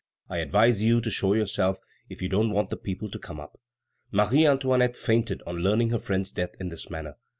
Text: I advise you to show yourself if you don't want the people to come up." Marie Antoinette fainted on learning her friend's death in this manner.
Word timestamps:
I 0.31 0.39
advise 0.39 0.81
you 0.81 0.99
to 0.99 1.11
show 1.11 1.33
yourself 1.35 1.77
if 2.09 2.23
you 2.23 2.27
don't 2.27 2.49
want 2.49 2.71
the 2.71 2.75
people 2.75 3.07
to 3.11 3.19
come 3.19 3.39
up." 3.39 3.59
Marie 4.11 4.47
Antoinette 4.47 4.95
fainted 4.97 5.43
on 5.45 5.57
learning 5.57 5.91
her 5.91 5.99
friend's 5.99 6.31
death 6.31 6.55
in 6.59 6.69
this 6.69 6.89
manner. 6.89 7.17